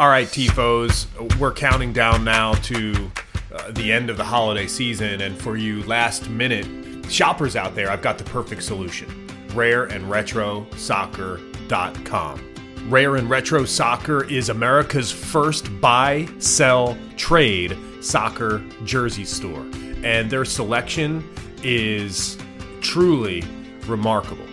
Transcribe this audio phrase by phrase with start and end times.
[0.00, 1.06] All right, Tifos,
[1.38, 3.10] we're counting down now to
[3.54, 5.20] uh, the end of the holiday season.
[5.20, 6.66] And for you last minute
[7.12, 12.40] shoppers out there, I've got the perfect solution rare and retro soccer.com.
[12.88, 19.66] Rare and Retro Soccer is America's first buy, sell, trade soccer jersey store.
[20.02, 21.28] And their selection
[21.62, 22.38] is
[22.80, 23.44] truly
[23.86, 24.46] remarkable.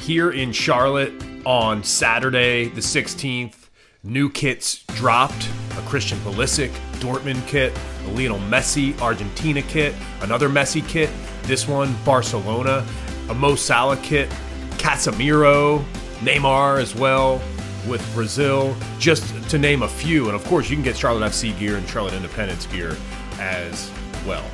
[0.00, 1.14] Here in Charlotte
[1.46, 3.61] on Saturday, the 16th,
[4.04, 5.48] New kits dropped.
[5.78, 7.72] A Christian Pulisic Dortmund kit,
[8.04, 11.08] a Lionel Messi Argentina kit, another Messi kit,
[11.44, 12.84] this one Barcelona,
[13.28, 14.28] a Mo Salah kit,
[14.70, 15.84] Casemiro,
[16.18, 17.40] Neymar as well
[17.88, 20.26] with Brazil, just to name a few.
[20.26, 22.96] And of course, you can get Charlotte FC gear and Charlotte Independence gear
[23.38, 23.88] as
[24.26, 24.44] well.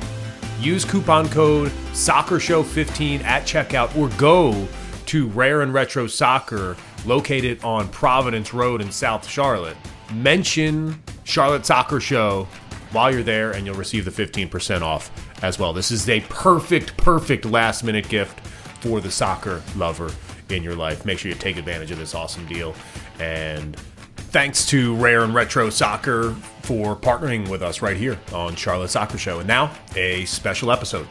[0.59, 4.67] Use coupon code Soccer Show 15 at checkout or go
[5.07, 9.77] to Rare and Retro Soccer located on Providence Road in South Charlotte.
[10.13, 12.47] Mention Charlotte Soccer Show
[12.91, 15.11] while you're there, and you'll receive the 15% off
[15.43, 15.73] as well.
[15.73, 18.39] This is a perfect, perfect last minute gift
[18.81, 20.11] for the soccer lover
[20.49, 21.05] in your life.
[21.05, 22.73] Make sure you take advantage of this awesome deal.
[23.19, 23.75] And
[24.15, 29.17] thanks to Rare and Retro Soccer for partnering with us right here on Charlotte Soccer
[29.17, 29.39] Show.
[29.39, 31.07] And now, a special episode.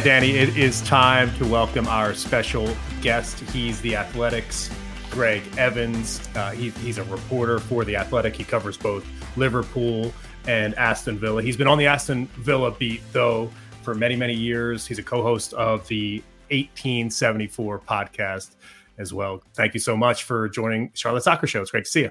[0.00, 3.38] Right, Danny, it is time to welcome our special guest.
[3.50, 4.70] He's the Athletics,
[5.10, 6.26] Gregg Evans.
[6.34, 8.34] Uh, he, he's a reporter for the Athletic.
[8.34, 9.06] He covers both
[9.36, 10.10] Liverpool
[10.48, 11.42] and Aston Villa.
[11.42, 13.50] He's been on the Aston Villa beat, though,
[13.82, 14.86] for many, many years.
[14.86, 18.52] He's a co host of the 1874 podcast
[18.96, 19.42] as well.
[19.52, 21.60] Thank you so much for joining Charlotte Soccer Show.
[21.60, 22.10] It's great to see you.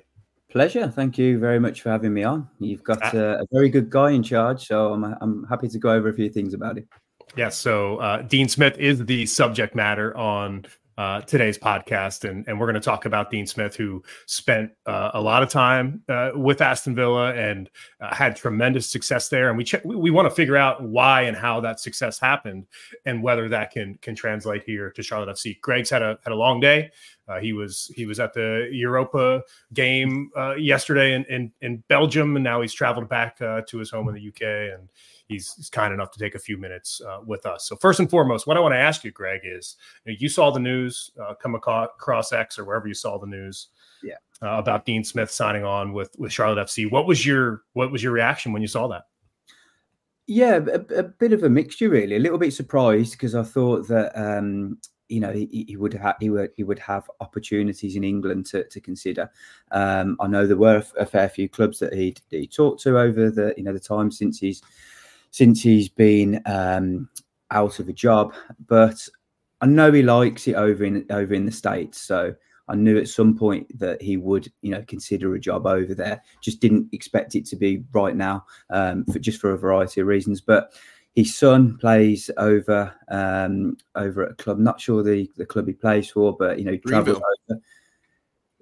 [0.51, 0.89] Pleasure.
[0.89, 2.47] Thank you very much for having me on.
[2.59, 5.91] You've got a, a very good guy in charge, so I'm, I'm happy to go
[5.91, 6.87] over a few things about it.
[7.35, 7.57] Yes.
[7.57, 10.65] So uh, Dean Smith is the subject matter on
[10.99, 15.11] uh, today's podcast, and, and we're going to talk about Dean Smith, who spent uh,
[15.13, 17.69] a lot of time uh, with Aston Villa and
[18.01, 19.47] uh, had tremendous success there.
[19.47, 22.67] And we ch- we, we want to figure out why and how that success happened,
[23.05, 25.61] and whether that can can translate here to Charlotte FC.
[25.61, 26.91] Gregg's had a had a long day.
[27.29, 29.41] Uh, he was he was at the Europa
[29.73, 34.15] game yesterday in, in, in Belgium, and now he's traveled back to his home in
[34.15, 34.89] the UK and
[35.29, 37.67] he's, he's kind enough to take a few minutes uh, with us.
[37.67, 40.27] So first and foremost, what I want to ask you, Gregg, is you, know, you
[40.27, 43.69] saw the news uh, come across X or wherever you saw the news,
[44.03, 46.91] yeah, uh, about Dean Smith signing on with with Charlotte FC.
[46.91, 49.03] What was your what was your reaction when you saw that?
[50.27, 52.15] Yeah, a, a bit of a mixture, really.
[52.15, 54.77] A little bit surprised because I thought that um,
[55.09, 58.63] you know he, he would have he would he would have opportunities in England to,
[58.69, 59.29] to consider.
[59.71, 63.29] Um, I know there were a fair few clubs that he he talked to over
[63.29, 64.61] the you know the time since he's
[65.31, 67.09] since he's been um,
[67.51, 68.33] out of a job.
[68.67, 69.07] But
[69.61, 72.33] I know he likes it over in over in the states, so
[72.69, 76.21] I knew at some point that he would, you know, consider a job over there.
[76.41, 80.07] Just didn't expect it to be right now, um, for just for a variety of
[80.07, 80.39] reasons.
[80.39, 80.71] But
[81.15, 84.59] his son plays over um, over at a club.
[84.59, 87.61] Not sure the the club he plays for, but you know, he travels over.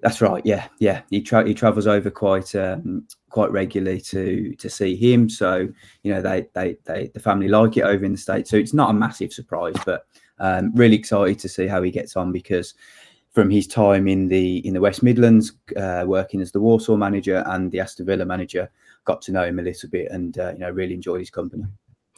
[0.00, 0.44] That's right.
[0.46, 1.02] Yeah, yeah.
[1.10, 5.28] He tra- he travels over quite um, quite regularly to to see him.
[5.28, 5.68] So
[6.02, 8.50] you know they they they the family like it over in the states.
[8.50, 10.06] So it's not a massive surprise, but
[10.38, 12.74] um, really excited to see how he gets on because
[13.32, 17.42] from his time in the in the West Midlands, uh, working as the Walsall manager
[17.46, 18.70] and the Aston Villa manager,
[19.04, 21.64] got to know him a little bit and uh, you know really enjoyed his company.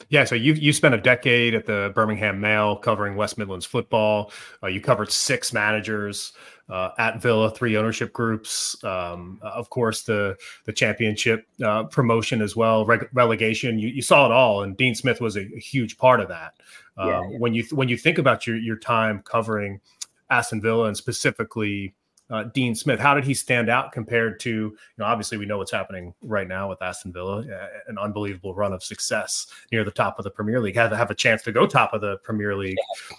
[0.09, 4.31] Yeah, so you you spent a decade at the Birmingham Mail covering West Midlands football.
[4.61, 6.33] Uh, you covered six managers
[6.69, 8.81] uh, at Villa, three ownership groups.
[8.83, 13.77] Um, of course, the the championship uh, promotion as well, reg- relegation.
[13.77, 16.53] You, you saw it all, and Dean Smith was a, a huge part of that.
[16.97, 17.17] Yeah, yeah.
[17.19, 19.81] Um, when you when you think about your your time covering
[20.29, 21.93] Aston Villa and specifically
[22.31, 22.99] uh, Dean Smith.
[22.99, 26.47] How did he stand out compared to, you know, obviously we know what's happening right
[26.47, 30.31] now with Aston Villa, uh, an unbelievable run of success near the top of the
[30.31, 30.75] Premier League.
[30.75, 32.77] Had to have a chance to go top of the Premier League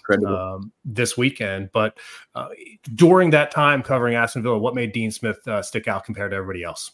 [0.09, 1.69] yeah, um, this weekend.
[1.73, 1.97] But
[2.35, 2.49] uh,
[2.95, 6.37] during that time covering Aston Villa, what made Dean Smith uh, stick out compared to
[6.37, 6.91] everybody else?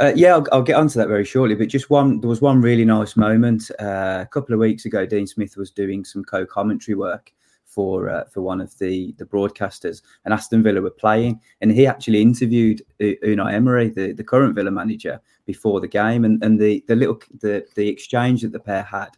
[0.00, 1.54] Uh, yeah, I'll, I'll, get onto that very shortly.
[1.54, 5.06] But just one, there was one really nice moment uh, a couple of weeks ago.
[5.06, 7.32] Dean Smith was doing some co-commentary work
[7.74, 11.86] for uh, for one of the the broadcasters, and Aston Villa were playing, and he
[11.86, 16.84] actually interviewed Unai Emery, the, the current Villa manager, before the game, and and the
[16.86, 19.10] the little the the exchange that the pair had,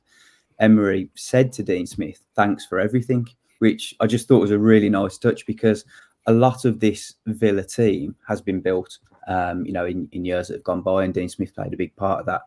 [0.59, 3.27] Emery said to Dean Smith, "Thanks for everything,"
[3.59, 5.85] which I just thought was a really nice touch because
[6.27, 8.99] a lot of this Villa team has been built,
[9.29, 11.77] um, you know, in, in years that have gone by, and Dean Smith played a
[11.77, 12.43] big part of that.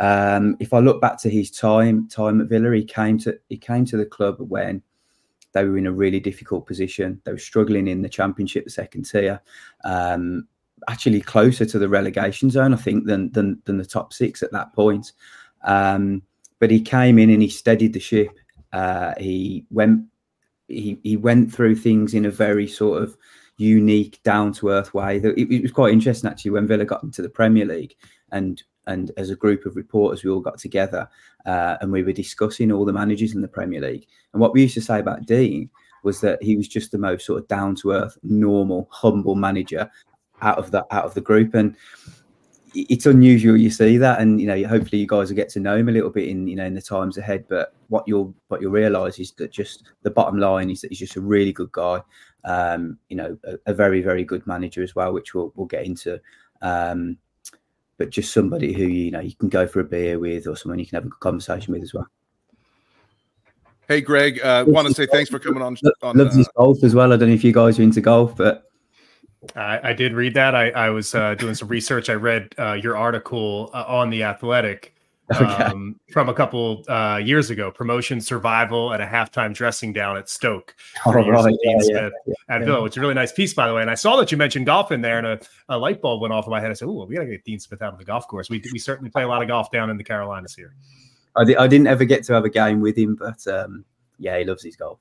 [0.00, 3.56] Um, if I look back to his time time at Villa, he came to he
[3.56, 4.82] came to the club when
[5.54, 7.20] they were in a really difficult position.
[7.24, 9.40] They were struggling in the Championship, the second tier,
[9.84, 10.46] um,
[10.88, 14.52] actually closer to the relegation zone, I think, than than, than the top six at
[14.52, 15.12] that point.
[15.62, 16.22] Um,
[16.58, 18.36] but he came in and he steadied the ship.
[18.72, 20.04] Uh, he went
[20.68, 23.16] he he went through things in a very sort of
[23.56, 25.18] unique, down to earth way.
[25.18, 27.94] It, it was quite interesting actually when Villa got into the Premier League
[28.32, 31.08] and and as a group of reporters, we all got together
[31.46, 34.06] uh, and we were discussing all the managers in the Premier League.
[34.32, 35.70] And what we used to say about Dean
[36.02, 39.90] was that he was just the most sort of down to earth, normal, humble manager
[40.42, 41.54] out of the out of the group.
[41.54, 41.76] And
[42.74, 45.76] it's unusual you see that, and you know, hopefully you guys will get to know
[45.76, 47.46] him a little bit in you know in the times ahead.
[47.48, 50.98] But what you'll what you'll realise is that just the bottom line is that he's
[50.98, 52.02] just a really good guy.
[52.44, 55.86] Um, you know, a, a, very very good manager as well, which we'll we'll get
[55.86, 56.20] into.
[56.60, 57.16] Um,
[57.98, 60.78] but just somebody who you know you can go for a beer with or someone
[60.78, 62.06] you can have a conversation with as well.
[63.86, 65.76] Hey, Gregg, uh, want to say thanks for coming on.
[66.02, 67.12] on Loves uh, golf as well.
[67.12, 68.64] I don't know if you guys are into golf, but
[69.54, 70.54] I, I did read that.
[70.54, 72.08] I, I was uh, doing some research.
[72.08, 74.93] I read uh, your article uh, on the Athletic
[75.34, 75.44] okay.
[75.64, 77.70] um, from a couple uh, years ago.
[77.70, 80.74] Promotion, survival, and a halftime dressing down at Stoke.
[81.06, 81.54] Oh, right.
[81.62, 83.80] yeah, yeah, yeah, at Villa, which is a really nice piece, by the way.
[83.80, 85.40] And I saw that you mentioned golf in there, and a,
[85.70, 86.70] a light bulb went off in my head.
[86.70, 88.62] I said, "Oh, we got to get Dean Smith out of the golf course." We
[88.72, 90.74] we certainly play a lot of golf down in the Carolinas here.
[91.36, 93.84] I, di- I didn't ever get to have a game with him, but um,
[94.18, 95.00] yeah, he loves his golf.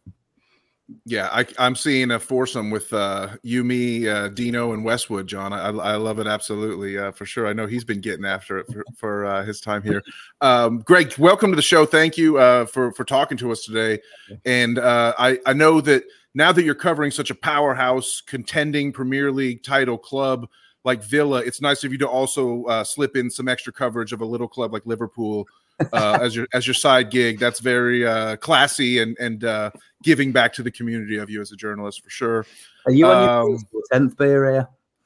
[1.05, 5.27] Yeah, I, am seeing a foursome with uh, you, me, uh, Dino, and Westwood.
[5.27, 7.47] John, I, I love it absolutely uh, for sure.
[7.47, 10.03] I know he's been getting after it for, for uh, his time here.
[10.41, 11.85] Um, Gregg, welcome to the show.
[11.85, 13.99] Thank you uh, for for talking to us today.
[14.45, 16.03] And uh, I I know that
[16.33, 20.47] now that you're covering such a powerhouse, contending Premier League title club
[20.83, 24.25] like Villa, it's nice of you to also slip in some extra coverage of a
[24.25, 25.47] little club like Liverpool
[25.91, 27.39] uh, as your as your side gig.
[27.39, 29.71] That's very uh, classy and and uh,
[30.03, 32.45] giving back to the community of you as a journalist for sure.
[32.85, 34.67] Are you on um, your tenth beer here?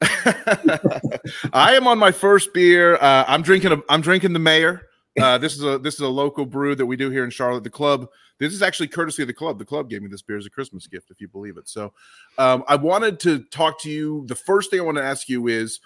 [1.52, 2.96] I am on my first beer.
[2.96, 3.72] Uh, I'm drinking.
[3.72, 4.82] A, I'm drinking the Mayor.
[5.20, 7.64] Uh, this is a this is a local brew that we do here in Charlotte.
[7.64, 8.08] The club.
[8.38, 9.58] This is actually courtesy of the club.
[9.58, 11.68] The club gave me this beer as a Christmas gift, if you believe it.
[11.68, 11.92] So,
[12.38, 14.24] um, I wanted to talk to you.
[14.28, 15.80] The first thing I want to ask you is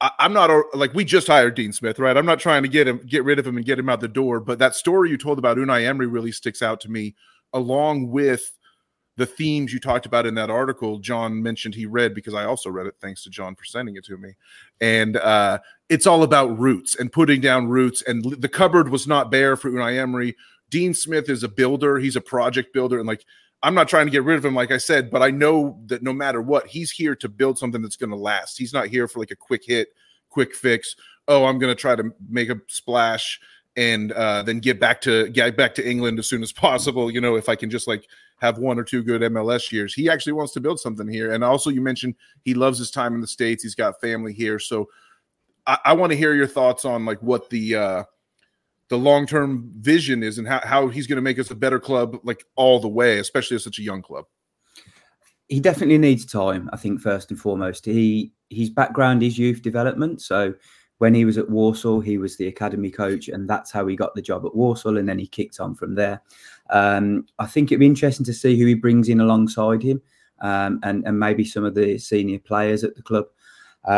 [0.00, 2.16] I, am not a, like we just hired Dean Smith, right?
[2.16, 4.08] I'm not trying to get him, get rid of him, and get him out the
[4.08, 4.40] door.
[4.40, 7.14] But that story you told about Unai Emery really sticks out to me,
[7.52, 8.52] along with
[9.16, 11.00] the themes you talked about in that article.
[11.00, 12.94] John mentioned he read because I also read it.
[13.00, 14.36] Thanks to John for sending it to me.
[14.80, 15.58] And uh,
[15.88, 18.00] it's all about roots and putting down roots.
[18.02, 20.36] And the cupboard was not bare for Unai Emery.
[20.70, 21.98] Dean Smith is a builder.
[21.98, 23.24] He's a project builder, and like
[23.62, 26.02] I'm not trying to get rid of him, like I said, but I know that
[26.02, 28.56] no matter what, he's here to build something that's going to last.
[28.56, 29.88] He's not here for like a quick hit,
[30.28, 30.94] quick fix.
[31.26, 33.40] Oh, I'm going to try to make a splash
[33.76, 37.10] and uh, then get back to get back to England as soon as possible.
[37.10, 38.08] You know, if I can just like
[38.40, 41.32] have one or two good MLS years, he actually wants to build something here.
[41.32, 42.14] And also, you mentioned
[42.44, 43.62] he loves his time in the states.
[43.62, 44.88] He's got family here, so
[45.66, 48.04] I, I want to hear your thoughts on like what the uh,
[48.88, 51.78] the long term vision is and how, how he's going to make us a better
[51.78, 54.24] club like all the way, especially as such a young club.
[55.48, 57.84] He definitely needs time, I think, first and foremost.
[57.84, 60.22] He his background is youth development.
[60.22, 60.54] So
[60.98, 64.14] when he was at Walsall, he was the academy coach, and that's how he got
[64.14, 66.20] the job at Walsall, and then he kicked on from there.
[66.70, 70.02] Um, I think it'd be interesting to see who he brings in alongside him,
[70.40, 73.26] um, and and maybe some of the senior players at the club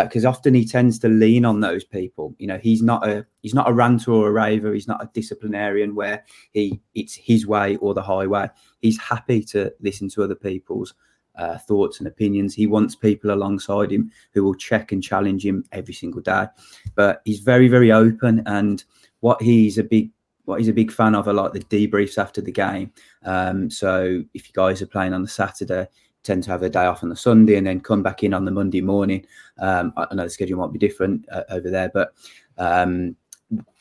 [0.02, 2.34] because uh, often he tends to lean on those people.
[2.38, 4.72] You know, he's not a he's not a ranter or a raver.
[4.72, 8.48] He's not a disciplinarian where he it's his way or the highway.
[8.80, 10.94] He's happy to listen to other people's
[11.36, 12.54] uh, thoughts and opinions.
[12.54, 16.46] He wants people alongside him who will check and challenge him every single day.
[16.94, 18.84] But he's very very open, and
[19.20, 20.10] what he's a big
[20.44, 22.92] what he's a big fan of are like the debriefs after the game.
[23.24, 25.86] Um, so if you guys are playing on the Saturday,
[26.22, 28.44] tend to have a day off on the Sunday and then come back in on
[28.44, 29.24] the Monday morning.
[29.58, 32.12] Um, I know the schedule might be different uh, over there, but
[32.58, 33.16] um,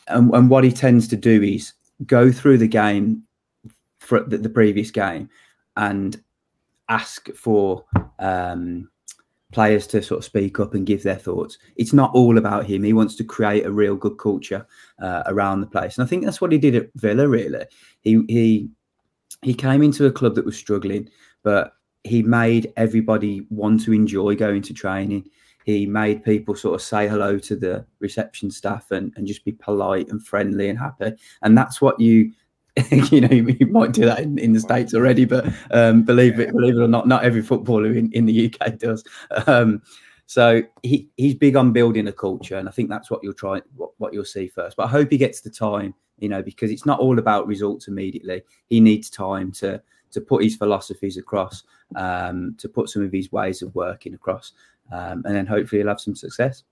[0.08, 1.74] and, and, what he tends to do is
[2.06, 3.24] go through the game
[4.00, 5.30] for the, the previous game
[5.76, 6.22] and
[6.88, 7.86] ask for
[8.20, 8.90] um,
[9.52, 11.58] players to sort of speak up and give their thoughts.
[11.76, 12.84] It's not all about him.
[12.84, 14.66] He wants to create a real good culture
[15.02, 17.28] uh, around the place, and I think that's what he did at Villa.
[17.28, 17.66] Really,
[18.02, 18.70] he he
[19.42, 21.10] he came into a club that was struggling,
[21.44, 25.30] but he made everybody want to enjoy going to training.
[25.66, 29.52] He made people sort of say hello to the reception staff and, and just be
[29.52, 31.12] polite and friendly and happy.
[31.42, 32.32] And that's what you
[33.12, 36.52] you know, you might do that in, in the states already, but um, believe it,
[36.52, 39.04] believe it or not, not every footballer in, in the UK does.
[39.48, 39.82] Um,
[40.28, 43.62] so he, he's big on building a culture, and I think that's what you'll try,
[43.76, 44.78] what, what you'll see first.
[44.78, 47.88] But I hope he gets the time, you know, because it's not all about results
[47.88, 48.44] immediately.
[48.68, 51.64] He needs time to to put his philosophies across,
[51.96, 54.54] um, to put some of his ways of working across,
[54.92, 56.64] um, and then hopefully he'll have some success.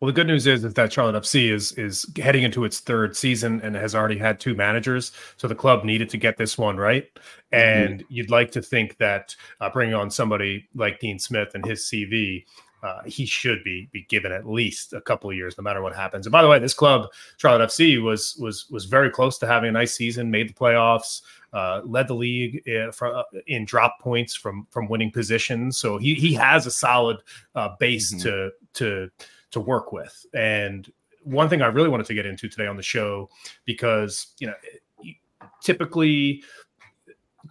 [0.00, 3.16] Well, the good news is, is that Charlotte FC is is heading into its third
[3.16, 5.12] season and has already had two managers.
[5.36, 7.12] So the club needed to get this one right.
[7.14, 7.56] Mm-hmm.
[7.56, 8.12] And mm-hmm.
[8.12, 12.44] you'd like to think that uh, bringing on somebody like Dean Smith and his CV,
[12.84, 15.96] uh, he should be be given at least a couple of years, no matter what
[15.96, 16.26] happens.
[16.26, 19.70] And by the way, this club, Charlotte FC, was was was very close to having
[19.70, 21.22] a nice season, made the playoffs.
[21.54, 26.12] Uh, led the league in, uh, in, drop points from from winning positions, so he
[26.14, 27.16] he has a solid
[27.54, 28.22] uh, base mm-hmm.
[28.22, 29.08] to to
[29.52, 30.26] to work with.
[30.34, 33.30] And one thing I really wanted to get into today on the show,
[33.64, 34.54] because you know,
[35.62, 36.42] typically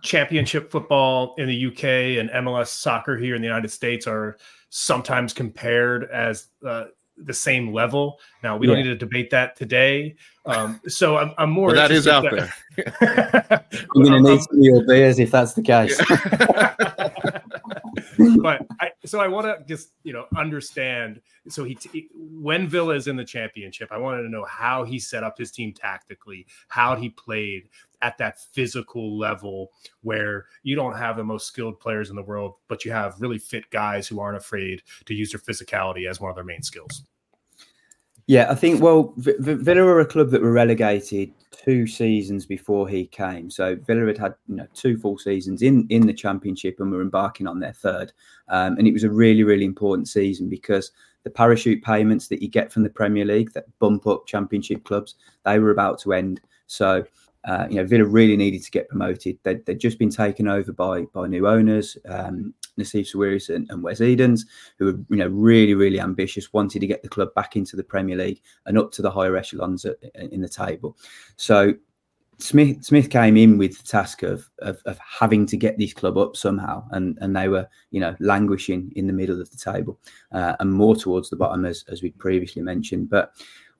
[0.01, 4.37] championship football in the UK and MLS soccer here in the United States are
[4.75, 8.19] sometimes compared as uh, the same level.
[8.43, 8.75] Now we yeah.
[8.75, 10.15] don't need to debate that today.
[10.45, 11.67] Um, so I'm, I'm more.
[11.67, 13.65] Well, that is out that, there.
[13.95, 15.97] I'm going to need some of your beers if that's the case.
[18.41, 21.21] but I, so I want to just you know understand.
[21.47, 24.99] So he, he, when Villa is in the championship, I wanted to know how he
[24.99, 27.69] set up his team tactically, how he played
[28.01, 29.71] at that physical level
[30.01, 33.37] where you don't have the most skilled players in the world, but you have really
[33.37, 37.03] fit guys who aren't afraid to use their physicality as one of their main skills.
[38.27, 42.87] Yeah, I think well, v- Villa are a club that were relegated two seasons before
[42.87, 43.49] he came.
[43.49, 47.01] So Villa had had you know two full seasons in in the Championship and were
[47.01, 48.13] embarking on their third.
[48.47, 50.91] Um, and it was a really really important season because
[51.23, 55.15] the parachute payments that you get from the Premier League that bump up Championship clubs
[55.43, 56.39] they were about to end.
[56.67, 57.05] So
[57.45, 59.37] uh, you know, Villa really needed to get promoted.
[59.43, 63.83] They'd, they'd just been taken over by by new owners, um, Nassef Sawiris and, and,
[63.83, 64.45] Wes Edens,
[64.77, 67.83] who were you know really really ambitious, wanted to get the club back into the
[67.83, 70.97] Premier League and up to the higher echelons at, in the table.
[71.35, 71.73] So
[72.39, 76.17] Smith Smith came in with the task of, of, of having to get this club
[76.17, 79.99] up somehow, and and they were you know languishing in the middle of the table
[80.31, 83.09] uh, and more towards the bottom as as we previously mentioned.
[83.09, 83.31] But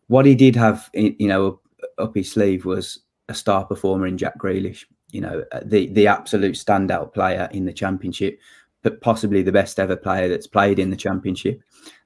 [0.07, 1.59] what he did have you know up,
[1.97, 4.85] up his sleeve was a star performer in Jack Grealish.
[5.11, 8.39] You know, uh, the the absolute standout player in the championship,
[8.83, 11.61] but possibly the best ever player that's played in the championship.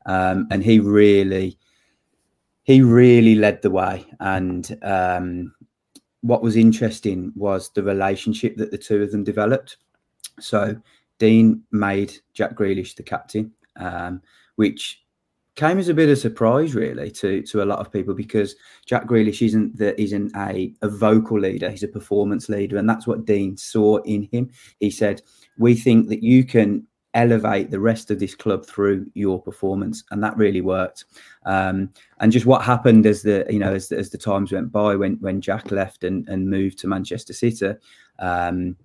[0.05, 1.57] Um, and he really,
[2.63, 4.05] he really led the way.
[4.19, 5.53] And um,
[6.21, 9.77] what was interesting was the relationship that the two of them developed.
[10.39, 10.79] So
[11.19, 14.21] Dean made Jack Grealish the captain, um,
[14.55, 15.01] which
[15.57, 18.55] came as a bit of a surprise, really, to to a lot of people because
[18.85, 23.25] Jack Grealish isn't isn't a, a vocal leader; he's a performance leader, and that's what
[23.25, 24.49] Dean saw in him.
[24.79, 25.21] He said,
[25.57, 30.23] "We think that you can." elevate the rest of this club through your performance and
[30.23, 31.05] that really worked
[31.47, 34.93] um, and just what happened as the you know as, as the times went by
[34.95, 37.73] when when jack left and, and moved to manchester city
[38.19, 38.75] um,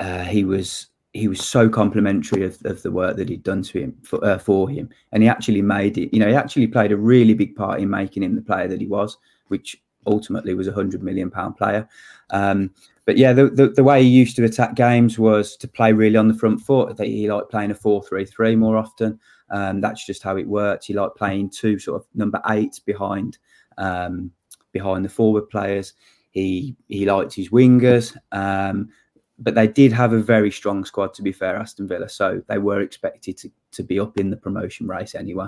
[0.00, 3.80] uh, he was he was so complimentary of, of the work that he'd done to
[3.80, 6.12] him for, uh, for him, and he actually made it.
[6.12, 8.80] You know, he actually played a really big part in making him the player that
[8.80, 9.16] he was,
[9.48, 11.88] which ultimately was a hundred million pound player.
[12.30, 12.70] Um,
[13.04, 16.18] but yeah, the, the, the way he used to attack games was to play really
[16.18, 16.96] on the front foot.
[16.96, 19.18] That He liked playing a four-three-three more often.
[19.50, 20.84] Um, that's just how it worked.
[20.84, 23.38] He liked playing two sort of number eight behind
[23.78, 24.30] um,
[24.72, 25.94] behind the forward players.
[26.30, 28.14] He he liked his wingers.
[28.32, 28.90] Um,
[29.38, 31.14] but they did have a very strong squad.
[31.14, 34.36] To be fair, Aston Villa, so they were expected to to be up in the
[34.36, 35.46] promotion race anyway.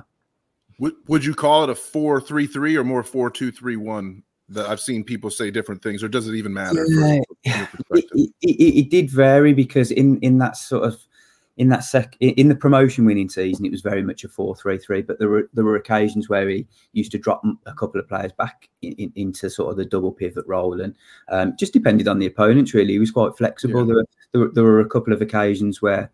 [0.79, 4.23] Would Would you call it a four three three or more four two three one?
[4.49, 6.85] That I've seen people say different things, or does it even matter?
[6.89, 7.69] Yeah, it,
[8.13, 11.01] it, it, it, did vary because in in that sort of
[11.61, 15.03] in that sec in the promotion winning season, it was very much a four-three-three.
[15.03, 18.33] But there were there were occasions where he used to drop a couple of players
[18.33, 20.97] back in, in, into sort of the double pivot role, and
[21.29, 22.73] um, just depended on the opponents.
[22.73, 23.81] Really, he was quite flexible.
[23.81, 23.85] Yeah.
[23.87, 26.11] There, were, there, were, there were a couple of occasions where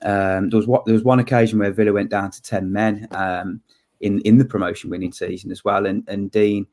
[0.00, 3.08] um, there was what there was one occasion where Villa went down to ten men
[3.10, 3.60] um,
[4.00, 6.66] in in the promotion winning season as well, and and Dean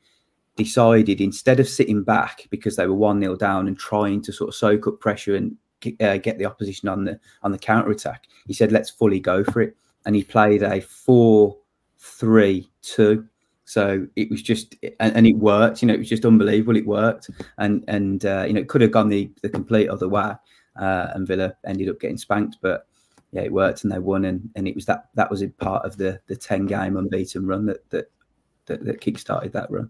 [0.55, 4.47] decided instead of sitting back because they were one 0 down and trying to sort
[4.47, 5.57] of soak up pressure and
[5.99, 8.23] uh, get the opposition on the on the counter attack.
[8.47, 13.27] He said, "Let's fully go for it," and he played a four-three-two.
[13.67, 15.81] So it was just, and, and, it worked.
[15.81, 16.77] You know, it was just unbelievable.
[16.77, 20.07] It worked, and and uh, you know, it could have gone the the complete other
[20.07, 20.33] way,
[20.79, 22.57] uh, and Villa ended up getting spanked.
[22.61, 22.87] But
[23.31, 25.83] yeah, it worked, and they won, and, and it was that that was a part
[25.85, 28.11] of the the ten game unbeaten run that that
[28.67, 29.89] that, that kick started that run.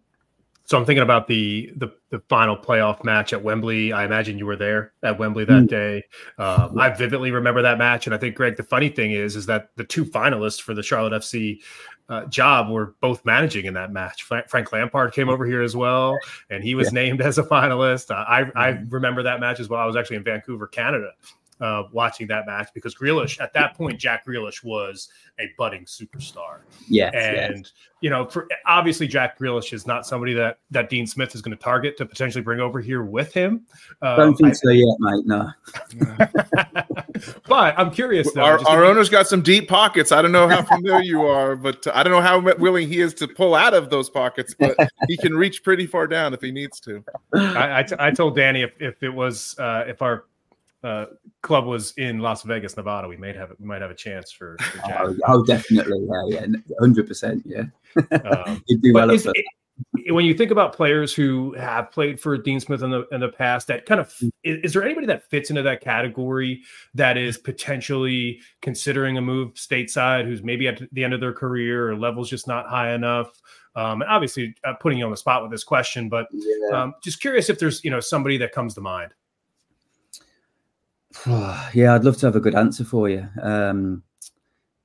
[0.65, 3.93] So I'm thinking about the, the the final playoff match at Wembley.
[3.93, 5.67] I imagine you were there at Wembley that mm.
[5.67, 6.03] day.
[6.39, 8.57] Um, I vividly remember that match, and I think Gregg.
[8.57, 11.61] The funny thing is, is that the two finalists for the Charlotte FC
[12.09, 14.23] uh, job were both managing in that match.
[14.23, 16.17] Frank Lampard came over here as well,
[16.49, 17.01] and he was yeah.
[17.01, 18.09] named as a finalist.
[18.09, 18.91] Uh, I I mm.
[18.91, 19.79] remember that match as well.
[19.79, 21.11] I was actually in Vancouver, Canada,
[21.61, 25.09] uh, watching that match because Grealish at that point, Jack Grealish was
[25.39, 26.59] a budding superstar.
[26.87, 27.71] Yeah, and yes.
[28.01, 31.55] you know, for obviously Jack Grealish is not somebody that that Dean Smith is going
[31.55, 33.65] to target to potentially bring over here with him.
[34.01, 35.25] Um, Don't think I, so yet, mate.
[35.25, 35.49] No.
[37.47, 38.31] but I'm curious.
[38.33, 40.11] Though, our, our owner's got some deep pockets.
[40.11, 43.13] I don't know how familiar you are, but I don't know how willing he is
[43.15, 44.53] to pull out of those pockets.
[44.57, 44.75] But
[45.07, 47.03] he can reach pretty far down if he needs to.
[47.33, 50.25] I, I, t- I told Danny if, if it was uh, if our
[50.85, 51.05] uh,
[51.41, 54.55] club was in Las Vegas, Nevada, we might have we might have a chance for.
[54.59, 57.63] for oh, oh, definitely, yeah, yeah, hundred percent, yeah.
[58.11, 58.61] Um,
[58.93, 59.45] well is, it,
[60.13, 63.29] when you think about players who have played for Dean Smith in the in the
[63.29, 64.29] past, that kind of mm.
[64.43, 66.61] is, is, there anybody that fits into that category
[66.93, 71.89] that is potentially considering a move stateside, who's maybe at the end of their career
[71.89, 73.29] or levels just not high enough?
[73.75, 76.83] Um, and obviously, uh, putting you on the spot with this question, but yeah.
[76.83, 79.13] um, just curious if there's you know somebody that comes to mind.
[81.73, 84.03] yeah, I'd love to have a good answer for you, um,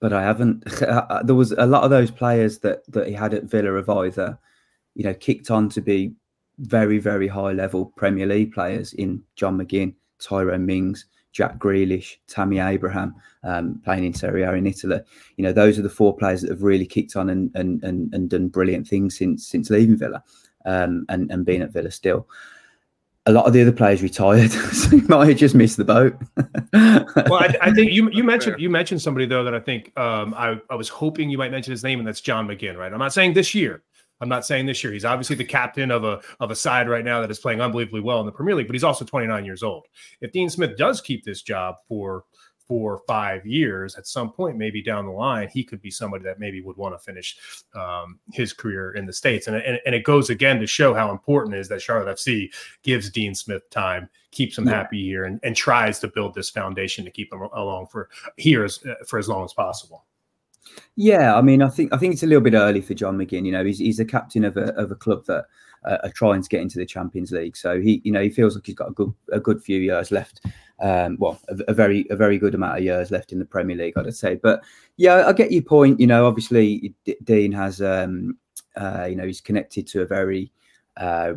[0.00, 0.64] but I haven't.
[1.24, 4.38] there was a lot of those players that that he had at Villa have either,
[4.94, 6.14] you know, kicked on to be
[6.58, 12.58] very very high level Premier League players in John McGinn, Tyrone Mings, Jack Grealish, Tammy
[12.58, 15.00] Abraham, um, playing in Serie A in Italy.
[15.36, 18.14] You know, those are the four players that have really kicked on and and and,
[18.14, 20.22] and done brilliant things since since leaving Villa,
[20.64, 22.26] um, and and being at Villa still
[23.26, 26.16] a lot of the other players retired, so you might have just missed the boat.
[26.72, 30.34] well, I, I, think you you mentioned you mentioned somebody though that I think um,
[30.34, 32.92] I I was hoping you might mention his name, and that's John McGinn, right?
[32.92, 33.82] I'm not saying this year.
[34.22, 34.92] I'm not saying this year.
[34.92, 38.00] He's obviously the captain of a of a side right now that is playing unbelievably
[38.00, 39.86] well in the Premier League, but he's also 29 years old.
[40.20, 42.24] If Dean Smith does keep this job for
[42.70, 46.22] four or five years, at some point, maybe down the line, he could be somebody
[46.22, 47.36] that maybe would want to finish
[47.74, 49.48] um, his career in the States.
[49.48, 52.48] And, and, and, it goes again to show how important it is that Charlotte FC
[52.84, 54.74] gives Dean Smith time, keeps him yeah.
[54.74, 58.62] happy here, and, and tries to build this foundation to keep him along for here
[58.62, 60.04] as, for as long as possible.
[60.94, 63.46] Yeah, I mean, I think I think it's a little bit early for John McGinn.
[63.46, 65.46] You know, he's he's a captain of a of a club that
[65.84, 67.56] uh, are trying to get into the Champions League.
[67.56, 70.10] So he, you know, he feels like he's got a good a good few years
[70.10, 70.46] left.
[70.80, 73.76] Um, well, a, a, very a very good amount of years left in the Premier
[73.76, 74.36] League, I'd say.
[74.36, 74.62] But
[74.96, 76.00] yeah, I get your point.
[76.00, 78.38] You know, obviously D- Dean has, um,
[78.76, 80.50] uh, you know, he's connected to a very
[80.96, 81.34] uh,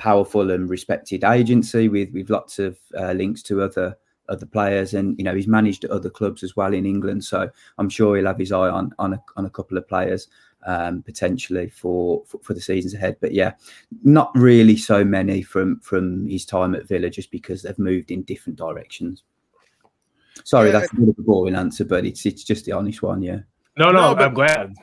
[0.00, 3.96] powerful and respected agency with with lots of uh, links to other
[4.28, 7.24] other players, and you know he's managed other clubs as well in England.
[7.24, 10.28] So I'm sure he'll have his eye on on a, on a couple of players
[10.66, 13.16] um, potentially for, for, for the seasons ahead.
[13.20, 13.52] But yeah,
[14.02, 18.22] not really so many from from his time at Villa, just because they've moved in
[18.22, 19.22] different directions.
[20.44, 20.80] Sorry, yeah.
[20.80, 23.22] that's a bit of a boring answer, but it's it's just the honest one.
[23.22, 23.40] Yeah.
[23.76, 24.74] No, no, no I'm glad.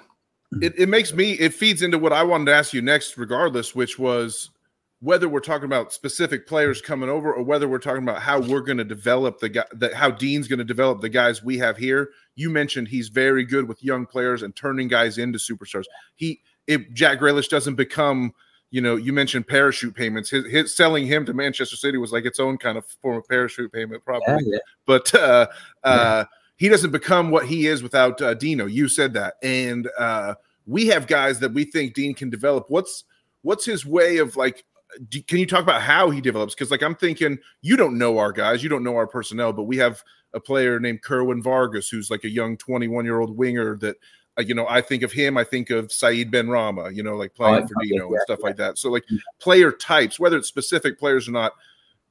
[0.61, 3.75] It, it makes me it feeds into what I wanted to ask you next, regardless,
[3.75, 4.51] which was
[4.99, 8.61] whether we're talking about specific players coming over or whether we're talking about how we're
[8.61, 11.77] going to develop the guy that how Dean's going to develop the guys we have
[11.77, 12.09] here.
[12.35, 15.83] You mentioned he's very good with young players and turning guys into superstars.
[16.15, 18.33] He if Jack Grealish doesn't become,
[18.71, 20.31] you know, you mentioned parachute payments.
[20.31, 23.27] His, his selling him to Manchester City was like its own kind of form of
[23.27, 24.25] parachute payment, probably.
[24.27, 24.57] Yeah, yeah.
[24.85, 25.47] But uh,
[25.83, 26.25] uh,
[26.57, 28.65] he doesn't become what he is without uh, Dino.
[28.65, 32.65] You said that, and uh, we have guys that we think Dean can develop.
[32.69, 33.03] What's
[33.43, 34.65] what's his way of like
[35.09, 36.55] do, can you talk about how he develops?
[36.55, 39.63] Because like I'm thinking, you don't know our guys, you don't know our personnel, but
[39.63, 43.77] we have a player named Kerwin Vargas, who's like a young 21 year old winger
[43.77, 43.97] that.
[44.39, 45.35] Uh, you know, I think of him.
[45.35, 46.93] I think of Said Benrahma.
[46.93, 48.77] You know, like playing oh, for Dino and stuff like that.
[48.77, 49.03] So, like
[49.39, 51.53] player types, whether it's specific players or not,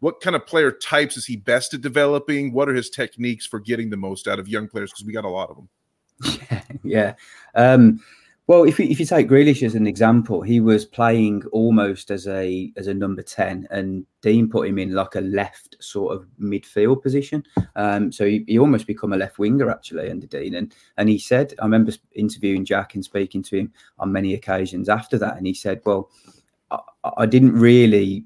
[0.00, 2.52] what kind of player types is he best at developing?
[2.52, 4.90] What are his techniques for getting the most out of young players?
[4.90, 5.68] Because we got a lot of them.
[6.82, 7.14] yeah.
[7.54, 8.00] Um,
[8.48, 12.28] well, if you, if you take Grealish as an example, he was playing almost as
[12.28, 16.26] a as a number ten, and Dean put him in like a left sort of
[16.40, 17.42] midfield position.
[17.74, 20.54] Um, so he, he almost become a left winger actually under Dean.
[20.54, 24.88] And and he said, I remember interviewing Jack and speaking to him on many occasions
[24.88, 26.10] after that, and he said, well,
[26.70, 26.78] I,
[27.16, 28.24] I didn't really,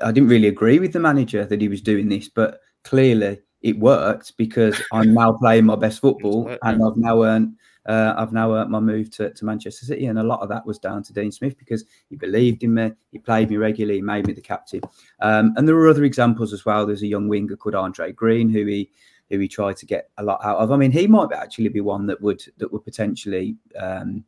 [0.00, 3.78] I didn't really agree with the manager that he was doing this, but clearly it
[3.78, 8.54] worked because I'm now playing my best football and I've now earned uh, I've now
[8.54, 11.12] earned my move to, to Manchester City, and a lot of that was down to
[11.12, 14.40] Dean Smith because he believed in me, he played me regularly, he made me the
[14.40, 14.80] captain.
[15.20, 16.86] Um, and there were other examples as well.
[16.86, 18.90] There's a young winger called Andre Green who he
[19.30, 20.72] who he tried to get a lot out of.
[20.72, 24.24] I mean, he might actually be one that would that would potentially um,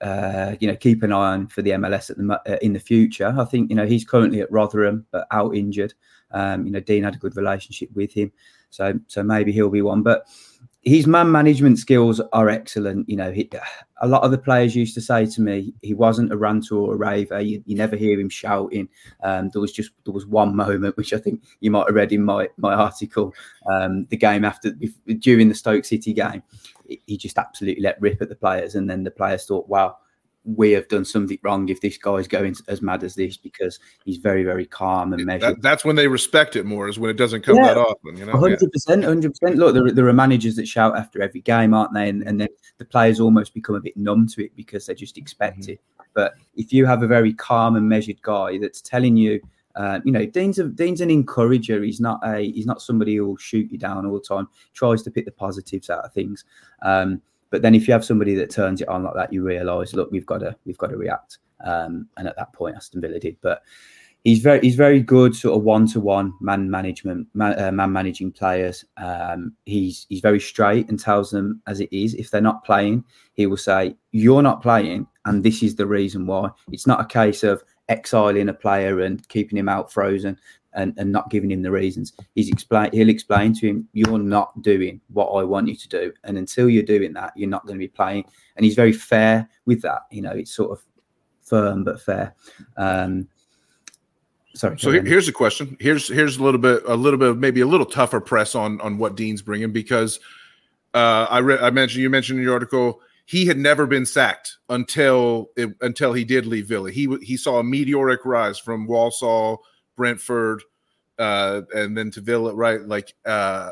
[0.00, 3.34] uh, you know, keep an eye on for the MLS the uh, in the future.
[3.36, 5.94] I think you know he's currently at Rotherham, but out injured.
[6.30, 8.32] Um, you know, Dean had a good relationship with him,
[8.70, 10.02] so so maybe he'll be one.
[10.02, 10.26] But
[10.82, 13.08] his man management skills are excellent.
[13.08, 13.50] You know, he,
[14.00, 16.94] a lot of the players used to say to me he wasn't a ranter or
[16.94, 17.40] a raver.
[17.40, 18.88] You, you never hear him shouting.
[19.22, 22.12] Um, there was just there was one moment which I think you might have read
[22.12, 23.34] in my my article.
[23.70, 24.74] Um, the game after
[25.18, 26.42] during the Stoke City game,
[27.06, 29.96] he just absolutely let rip at the players, and then the players thought, "Wow."
[30.44, 34.16] We have done something wrong if this guy's going as mad as this because he's
[34.16, 35.56] very very calm and measured.
[35.56, 38.16] That, that's when they respect it more is when it doesn't come yeah, that often.
[38.16, 39.58] You know, hundred percent, hundred percent.
[39.58, 42.08] Look, there, there, are managers that shout after every game, aren't they?
[42.08, 42.48] And, and then
[42.78, 45.72] the players almost become a bit numb to it because they just expect mm-hmm.
[45.72, 45.80] it.
[46.14, 49.40] But if you have a very calm and measured guy that's telling you.
[49.76, 51.80] Uh, you know, Dean's a, Dean's an encourager.
[51.84, 54.48] He's not a he's not somebody who will shoot you down all the time.
[54.74, 56.44] Tries to pick the positives out of things.
[56.82, 59.92] Um, but then if you have somebody that turns it on like that, you realise,
[59.92, 61.38] look, we've got to we've got to react.
[61.64, 63.36] Um, and at that point, Aston Villa did.
[63.42, 63.62] But
[64.24, 67.92] he's very he's very good, sort of one to one man management, man, uh, man
[67.92, 68.84] managing players.
[68.96, 72.14] Um, he's he's very straight and tells them as it is.
[72.14, 76.26] If they're not playing, he will say, "You're not playing, and this is the reason
[76.26, 80.38] why." It's not a case of exiling a player and keeping him out frozen
[80.72, 82.12] and, and not giving him the reasons.
[82.34, 86.12] He's explain he'll explain to him, You're not doing what I want you to do.
[86.24, 88.24] And until you're doing that, you're not going to be playing.
[88.56, 90.02] And he's very fair with that.
[90.10, 90.84] You know, it's sort of
[91.42, 92.34] firm but fair.
[92.76, 93.28] Um
[94.54, 94.78] sorry.
[94.78, 95.76] So here, here's a question.
[95.80, 98.98] Here's here's a little bit a little bit maybe a little tougher press on on
[98.98, 100.20] what Dean's bringing because
[100.92, 104.56] uh, I read I mentioned you mentioned in your article he had never been sacked
[104.68, 106.90] until it, until he did leave Villa.
[106.90, 109.62] He he saw a meteoric rise from Walsall
[110.00, 110.62] Brentford,
[111.18, 112.80] uh, and then to Villa, right?
[112.80, 113.70] Like uh,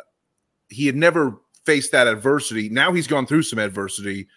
[0.68, 2.68] he had never faced that adversity.
[2.68, 4.28] Now he's gone through some adversity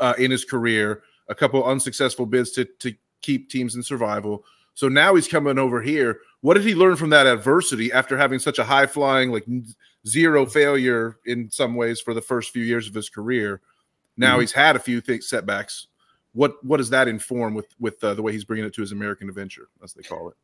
[0.00, 4.44] uh, in his career, a couple unsuccessful bids to to keep teams in survival.
[4.74, 6.18] So now he's coming over here.
[6.40, 9.46] What did he learn from that adversity after having such a high flying, like
[10.04, 13.60] zero failure in some ways for the first few years of his career?
[14.16, 14.40] Now mm-hmm.
[14.40, 15.86] he's had a few things, setbacks.
[16.32, 18.90] What what does that inform with with uh, the way he's bringing it to his
[18.90, 20.34] American adventure, as they call it?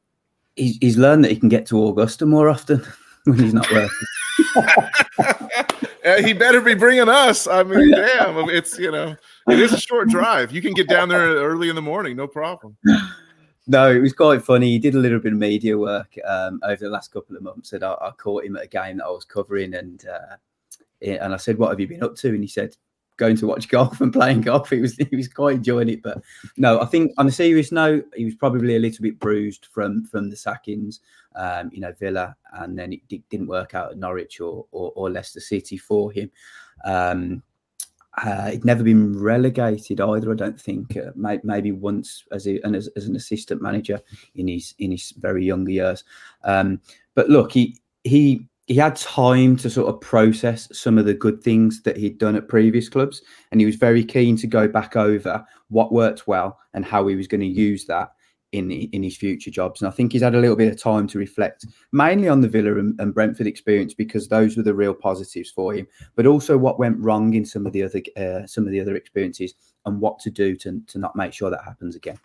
[0.57, 2.85] He's, he's learned that he can get to Augusta more often
[3.25, 3.91] when he's not working.
[6.25, 7.47] he better be bringing us.
[7.47, 9.17] I mean, damn, it's you know,
[9.49, 10.53] it is a short drive.
[10.53, 12.77] You can get down there early in the morning, no problem.
[13.67, 14.71] No, it was quite funny.
[14.71, 17.73] He did a little bit of media work um, over the last couple of months,
[17.73, 20.37] and I, I, caught him at a game that I was covering, and uh,
[21.01, 22.77] and I said, "What have you been up to?" And he said,
[23.17, 24.71] going to watch golf and playing golf.
[24.71, 26.03] He was he was quite enjoying it.
[26.03, 26.23] But
[26.57, 30.05] no, I think on a serious note, he was probably a little bit bruised from
[30.05, 31.01] from the sackings.
[31.37, 35.11] Um, you know, Villa, and then it didn't work out at Norwich or or, or
[35.11, 36.31] Leicester City for him.
[36.85, 37.43] Um,
[38.17, 40.31] uh, he'd never been relegated either.
[40.31, 40.97] I don't think.
[40.97, 44.01] Uh, may, maybe once as, a, as, as an assistant manager
[44.37, 46.05] in his in his very younger years.
[46.45, 46.81] Um,
[47.15, 51.43] but look, he he he had time to sort of process some of the good
[51.43, 53.23] things that he'd done at previous clubs
[53.53, 57.15] and he was very keen to go back over what worked well and how he
[57.15, 58.11] was going to use that
[58.53, 59.83] in in his future jobs.
[59.83, 62.49] And I think he's had a little bit of time to reflect mainly on the
[62.49, 66.57] Villa and, and Brentford experience because those were the real positives for him but also
[66.57, 69.55] what went wrong in some of the other uh, some of the other experiences
[69.87, 72.19] and what to do to, to not make sure that happens again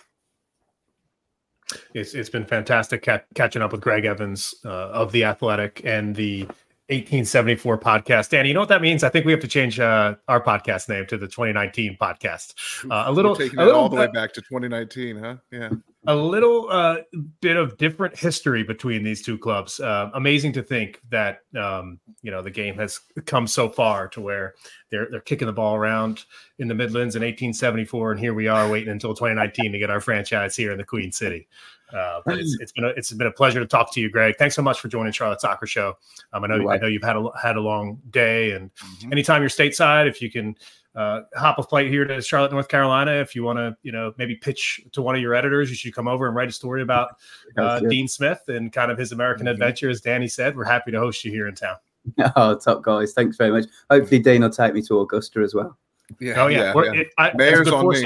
[1.93, 6.15] it's it's been fantastic ca- catching up with Gregg Evans uh, of the Athletic and
[6.15, 6.41] the
[6.89, 8.29] 1874 podcast.
[8.29, 9.03] Danny, you know what that means?
[9.03, 12.55] I think we have to change uh, our podcast name to the 2019 podcast.
[12.89, 15.35] Uh, a little, We're taking a little, all the way back to 2019, huh?
[15.51, 15.69] Yeah
[16.07, 16.97] a little uh,
[17.41, 19.79] bit of different history between these two clubs.
[19.79, 24.21] Uh, amazing to think that um, you know the game has come so far to
[24.21, 24.55] where
[24.91, 26.23] they're they're kicking the ball around
[26.57, 29.99] in the Midlands in 1874, and here we are waiting until 2019 to get our
[29.99, 31.47] franchise here in the Queen City.
[31.91, 34.35] Uh, but it's, it's been a, it's been a pleasure to talk to you, Gregg.
[34.37, 35.97] Thanks so much for joining Charlotte Soccer Show.
[36.33, 39.11] Um, I know I know you've had a had a long day, and mm-hmm.
[39.11, 40.55] anytime you're stateside, if you can
[40.95, 43.11] uh, hop a flight here to Charlotte, North Carolina.
[43.11, 45.93] If you want to, you know, maybe pitch to one of your editors, you should
[45.93, 47.15] come over and write a story about
[47.57, 49.53] uh, Dean Smith and kind of his American mm-hmm.
[49.53, 49.89] adventure.
[49.89, 51.75] As Danny said, we're happy to host you here in town.
[52.35, 53.13] Oh, top guys!
[53.13, 53.65] Thanks very much.
[53.89, 55.77] Hopefully, Dean will take me to Augusta as well.
[56.19, 57.01] Yeah, oh yeah, yeah, yeah.
[57.01, 58.05] It, I, Mayor's on me.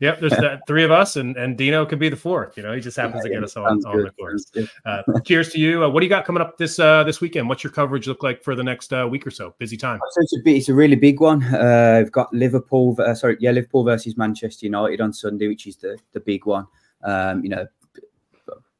[0.00, 2.56] Yep, there's the three of us, and, and Dino could be the fourth.
[2.56, 4.44] You know, he just happens yeah, to get us on, on the course.
[4.86, 5.84] Uh, cheers to you.
[5.84, 7.48] Uh, what do you got coming up this uh, this weekend?
[7.48, 9.54] What's your coverage look like for the next uh, week or so?
[9.58, 9.98] Busy time.
[10.10, 11.42] So it's a bit, it's a really big one.
[11.42, 12.96] Uh, I've got Liverpool.
[12.98, 16.66] Uh, sorry, yeah, Liverpool versus Manchester United on Sunday, which is the the big one.
[17.02, 17.66] Um, you know,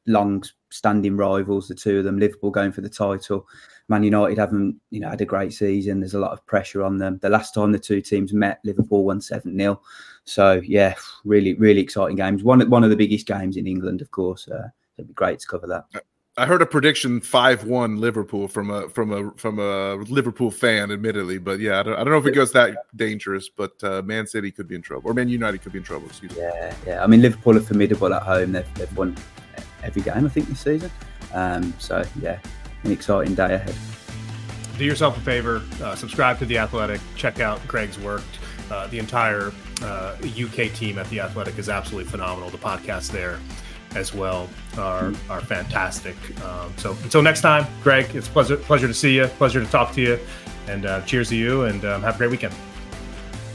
[0.07, 2.19] long standing rivals, the two of them.
[2.19, 3.47] Liverpool going for the title.
[3.89, 5.99] Man United haven't, you know, had a great season.
[5.99, 7.17] There's a lot of pressure on them.
[7.21, 9.81] The last time the two teams met, Liverpool won seven 0
[10.29, 12.43] so yeah, really, really exciting games.
[12.43, 14.47] One one of the biggest games in England, of course.
[14.47, 15.85] Uh, it'd be great to cover that.
[16.37, 20.91] I heard a prediction five one Liverpool from a from a from a Liverpool fan,
[20.91, 24.01] admittedly, but yeah, I don't, I don't know if it goes that dangerous, but uh,
[24.03, 26.07] Man City could be in trouble, or Man United could be in trouble.
[26.07, 26.41] Excuse me.
[26.41, 27.03] Yeah, yeah.
[27.03, 28.53] I mean, Liverpool are formidable at home.
[28.53, 29.17] They've, they've won
[29.83, 30.91] every game, I think, this season.
[31.33, 32.39] Um, so yeah,
[32.83, 33.75] an exciting day ahead.
[34.77, 38.23] Do yourself a favor, uh, subscribe to the Athletic, check out Gregg's work.
[38.71, 39.51] Uh, the entire
[39.81, 42.49] uh, UK team at the Athletic is absolutely phenomenal.
[42.49, 43.39] The podcast there
[43.95, 46.15] as well are are fantastic.
[46.43, 49.93] Um, so until next time, Gregg, it's pleasure pleasure to see you, pleasure to talk
[49.93, 50.19] to you,
[50.67, 52.53] and uh, cheers to you, and um, have a great weekend.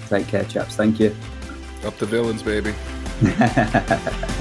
[0.08, 0.76] Take care, chaps.
[0.76, 1.14] Thank you.
[1.84, 2.74] Up the villains, baby.